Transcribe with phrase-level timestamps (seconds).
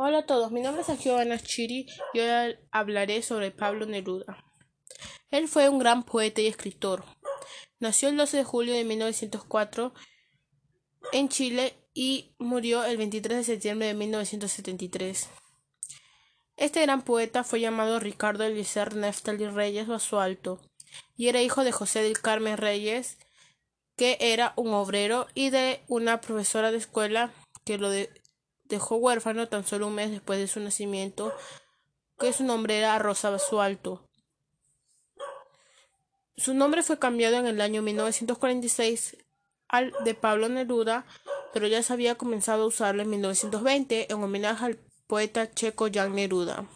[0.00, 4.44] Hola a todos, mi nombre es Giovanna Chiri y hoy hablaré sobre Pablo Neruda.
[5.32, 7.04] Él fue un gran poeta y escritor.
[7.80, 9.92] Nació el 12 de julio de 1904
[11.10, 15.30] en Chile y murió el 23 de septiembre de 1973.
[16.56, 20.60] Este gran poeta fue llamado Ricardo Eliezer Neftali Reyes Basualto
[21.16, 23.18] y era hijo de José del Carmen Reyes,
[23.96, 27.32] que era un obrero, y de una profesora de escuela
[27.64, 28.12] que lo de
[28.68, 31.34] dejó huérfano tan solo un mes después de su nacimiento,
[32.18, 34.04] que su nombre era Rosa Basualto.
[36.36, 39.16] Su nombre fue cambiado en el año 1946
[39.68, 41.04] al de Pablo Neruda,
[41.52, 46.14] pero ya se había comenzado a usarlo en 1920 en homenaje al poeta checo Jan
[46.14, 46.66] Neruda.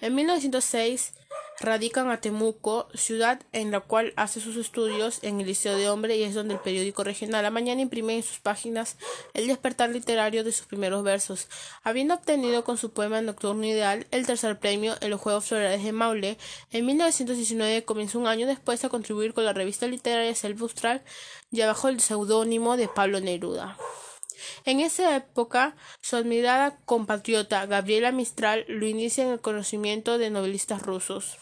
[0.00, 1.14] En 1906
[1.60, 6.16] Radican a Temuco, ciudad en la cual hace sus estudios en el Liceo de Hombre
[6.16, 8.96] y es donde el periódico regional La Mañana imprime en sus páginas
[9.34, 11.48] el despertar literario de sus primeros versos.
[11.82, 15.90] Habiendo obtenido con su poema Nocturno Ideal el tercer premio en los Juegos Florales de
[15.92, 16.38] Maule,
[16.70, 21.02] en 1919 comenzó un año después a contribuir con la revista literaria Selva Austral
[21.50, 23.76] ya bajo el seudónimo de Pablo Neruda.
[24.64, 30.82] En esa época, su admirada compatriota Gabriela Mistral lo inicia en el conocimiento de novelistas
[30.82, 31.38] rusos.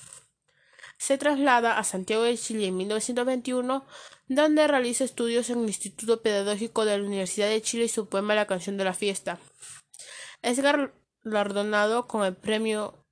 [0.98, 3.84] Se traslada a Santiago de Chile en 1921,
[4.28, 8.34] donde realiza estudios en el Instituto Pedagógico de la Universidad de Chile y su poema
[8.34, 9.38] La canción de la fiesta.
[10.42, 13.04] Es galardonado con el premio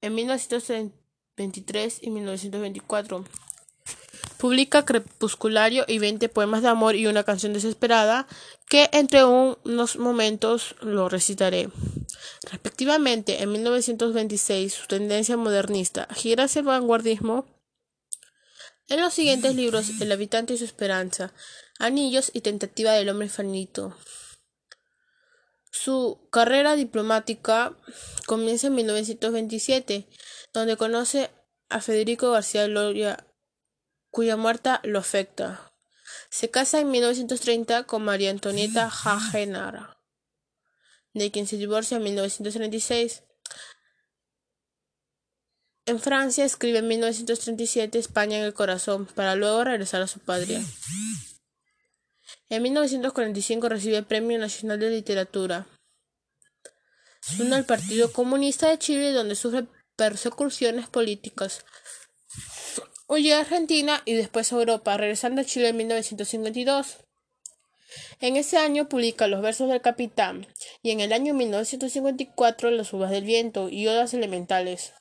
[0.00, 3.24] en 1923 y 1924.
[4.38, 8.28] Publica Crepusculario y veinte poemas de amor y una canción desesperada
[8.68, 11.70] que entre unos momentos lo recitaré.
[12.50, 17.46] Respectivamente, en 1926, su tendencia modernista gira hacia el vanguardismo.
[18.86, 21.32] En los siguientes libros, El habitante y su esperanza,
[21.80, 23.96] Anillos y Tentativa del hombre infinito.
[25.70, 27.76] Su carrera diplomática
[28.26, 30.08] comienza en 1927,
[30.52, 31.30] donde conoce
[31.68, 33.27] a Federico García Loria
[34.10, 35.72] cuya muerte lo afecta.
[36.30, 39.98] Se casa en 1930 con María Antonieta Jagenara,
[41.14, 43.22] de quien se divorcia en 1936.
[45.86, 50.62] En Francia escribe en 1937 España en el corazón, para luego regresar a su patria.
[52.50, 55.66] En 1945 recibe el Premio Nacional de Literatura.
[57.20, 59.66] Se une al Partido Comunista de Chile, donde sufre
[59.96, 61.64] persecuciones políticas.
[63.10, 66.98] Huye a Argentina y después a Europa, regresando a Chile en 1952.
[68.20, 70.46] En ese año publica Los versos del capitán
[70.82, 74.92] y en el año 1954 Las uvas del viento y Odas elementales.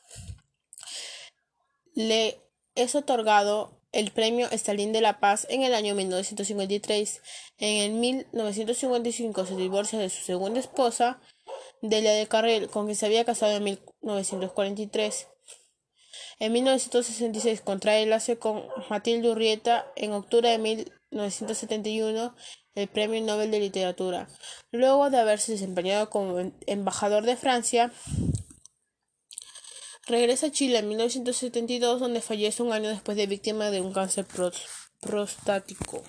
[1.96, 2.40] Le
[2.76, 7.22] es otorgado el premio Stalin de la Paz en el año 1953.
[7.58, 11.20] En el 1955 se divorcia de su segunda esposa,
[11.82, 15.28] Delia de Carrel, con quien se había casado en 1943.
[16.40, 19.92] En 1966 contrae enlace con Matilde Urrieta.
[19.96, 22.36] En octubre de 1971
[22.78, 24.28] el Premio Nobel de Literatura.
[24.72, 27.92] Luego de haberse desempeñado como embajador de Francia,
[30.06, 34.28] regresa a Chile en 1972 donde fallece un año después de víctima de un cáncer
[35.02, 36.04] prostático.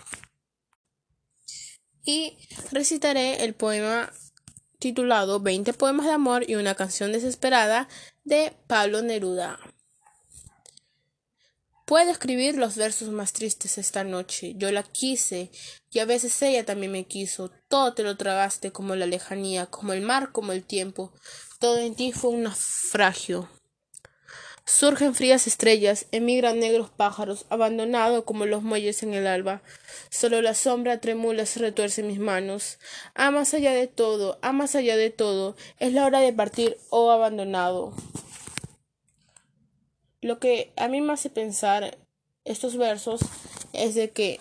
[2.04, 2.36] Y
[2.70, 4.12] recitaré el poema
[4.78, 7.88] titulado Veinte poemas de amor y una canción desesperada
[8.24, 9.58] de Pablo Neruda.
[11.88, 14.52] Puedo escribir los versos más tristes esta noche.
[14.58, 15.50] Yo la quise,
[15.90, 17.50] y a veces ella también me quiso.
[17.66, 21.14] Todo te lo tragaste como la lejanía, como el mar, como el tiempo.
[21.58, 23.48] Todo en ti fue un naufragio.
[24.66, 29.62] Surgen frías estrellas, emigran negros pájaros, abandonado como los muelles en el alba.
[30.10, 32.76] Solo la sombra tremula se retuerce mis manos.
[33.14, 36.76] Ah, más allá de todo, ah, más allá de todo, es la hora de partir,
[36.90, 37.94] oh abandonado.
[40.20, 41.96] Lo que a mí me hace pensar
[42.44, 43.20] estos versos
[43.72, 44.40] es de que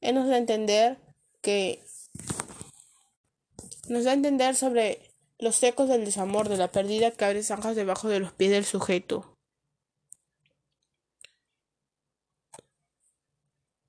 [0.00, 0.98] él nos da a entender
[1.42, 1.82] que
[3.88, 7.76] nos da a entender sobre los ecos del desamor, de la pérdida que abre zanjas
[7.76, 9.36] debajo de los pies del sujeto.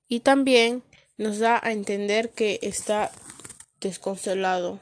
[0.08, 0.82] Y también
[1.18, 3.12] nos da a entender que está
[3.80, 4.80] desconsolado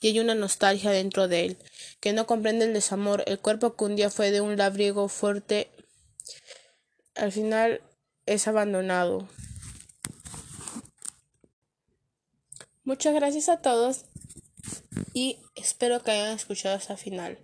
[0.00, 1.58] y hay una nostalgia dentro de él,
[2.00, 5.70] que no comprende el desamor, el cuerpo que un día fue de un labriego fuerte,
[7.14, 7.80] al final
[8.26, 9.28] es abandonado.
[12.84, 14.04] Muchas gracias a todos
[15.14, 17.38] y espero que hayan escuchado hasta el final.